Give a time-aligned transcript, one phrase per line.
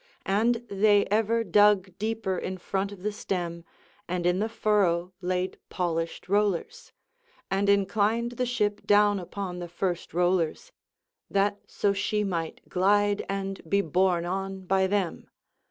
[0.25, 3.63] And they ever dug deeper in front of the stem,
[4.07, 6.91] and in the furrow laid polished rollers;
[7.51, 10.71] and inclined the ship down upon the first rollers,
[11.29, 15.27] that so she might glide and be borne on by them.